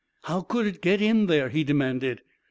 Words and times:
44 0.23 0.33
How 0.35 0.41
could 0.41 0.65
it 0.65 0.81
get 0.81 0.99
in 0.99 1.27
there?" 1.27 1.49
he 1.51 1.63
demanded. 1.63 2.23